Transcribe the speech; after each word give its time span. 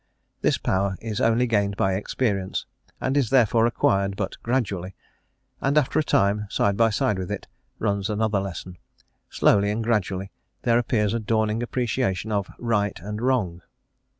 This 0.41 0.57
power 0.57 0.97
is 0.99 1.21
only 1.21 1.45
gained 1.45 1.77
by 1.77 1.93
experience, 1.93 2.65
and 2.99 3.15
is 3.15 3.29
therefore 3.29 3.67
acquired 3.67 4.15
but 4.15 4.35
gradually, 4.41 4.95
and 5.61 5.77
after 5.77 5.99
a 5.99 6.03
time, 6.03 6.47
side 6.49 6.75
by 6.75 6.89
side 6.89 7.19
with 7.19 7.29
it, 7.29 7.45
runs 7.77 8.09
another 8.09 8.39
lesson; 8.39 8.79
slowly 9.29 9.69
and 9.69 9.83
gradually 9.83 10.31
there 10.63 10.79
appears 10.79 11.13
a 11.13 11.19
dawning 11.19 11.61
appreciation 11.61 12.31
of 12.31 12.49
"right" 12.57 12.99
and 12.99 13.21
"wrong." 13.21 13.61